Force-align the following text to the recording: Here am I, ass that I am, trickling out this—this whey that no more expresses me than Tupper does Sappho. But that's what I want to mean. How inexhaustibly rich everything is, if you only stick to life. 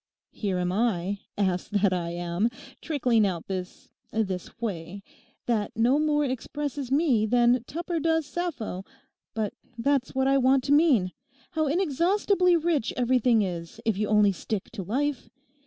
Here 0.31 0.57
am 0.57 0.71
I, 0.71 1.19
ass 1.37 1.67
that 1.67 1.93
I 1.93 2.09
am, 2.09 2.49
trickling 2.81 3.23
out 3.23 3.45
this—this 3.45 4.47
whey 4.59 5.03
that 5.45 5.77
no 5.77 5.99
more 5.99 6.25
expresses 6.25 6.91
me 6.91 7.27
than 7.27 7.63
Tupper 7.67 7.99
does 7.99 8.25
Sappho. 8.25 8.83
But 9.35 9.53
that's 9.77 10.15
what 10.15 10.25
I 10.25 10.39
want 10.39 10.63
to 10.63 10.71
mean. 10.71 11.11
How 11.51 11.67
inexhaustibly 11.67 12.55
rich 12.55 12.91
everything 12.97 13.43
is, 13.43 13.79
if 13.85 13.95
you 13.95 14.07
only 14.07 14.31
stick 14.31 14.71
to 14.71 14.81
life. 14.81 15.29